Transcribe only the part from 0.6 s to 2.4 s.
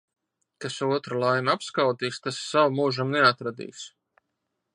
Kas otra laimi apskaudīs,